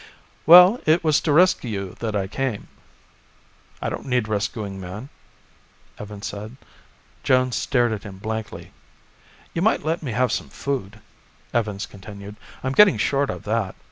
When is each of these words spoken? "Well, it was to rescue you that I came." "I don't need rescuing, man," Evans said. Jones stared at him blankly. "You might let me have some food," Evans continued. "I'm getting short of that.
"Well, 0.47 0.79
it 0.87 1.03
was 1.03 1.21
to 1.21 1.31
rescue 1.31 1.69
you 1.69 1.95
that 1.99 2.15
I 2.15 2.25
came." 2.25 2.69
"I 3.83 3.89
don't 3.89 4.07
need 4.07 4.27
rescuing, 4.27 4.79
man," 4.81 5.09
Evans 5.99 6.25
said. 6.25 6.55
Jones 7.21 7.55
stared 7.55 7.91
at 7.91 8.01
him 8.01 8.17
blankly. 8.17 8.73
"You 9.53 9.61
might 9.61 9.85
let 9.85 10.01
me 10.01 10.13
have 10.13 10.31
some 10.31 10.49
food," 10.49 11.01
Evans 11.53 11.85
continued. 11.85 12.35
"I'm 12.63 12.71
getting 12.73 12.97
short 12.97 13.29
of 13.29 13.43
that. 13.43 13.75